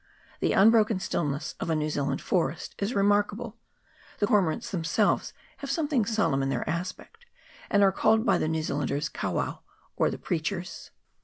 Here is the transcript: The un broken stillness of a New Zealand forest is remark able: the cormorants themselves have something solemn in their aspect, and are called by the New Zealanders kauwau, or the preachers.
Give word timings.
The 0.39 0.55
un 0.55 0.71
broken 0.71 0.99
stillness 0.99 1.53
of 1.59 1.69
a 1.69 1.75
New 1.75 1.91
Zealand 1.91 2.21
forest 2.21 2.73
is 2.79 2.95
remark 2.95 3.29
able: 3.33 3.59
the 4.17 4.25
cormorants 4.25 4.71
themselves 4.71 5.31
have 5.57 5.69
something 5.69 6.05
solemn 6.05 6.41
in 6.41 6.49
their 6.49 6.67
aspect, 6.67 7.27
and 7.69 7.83
are 7.83 7.91
called 7.91 8.25
by 8.25 8.39
the 8.39 8.47
New 8.47 8.63
Zealanders 8.63 9.09
kauwau, 9.09 9.59
or 9.95 10.09
the 10.09 10.17
preachers. 10.17 10.89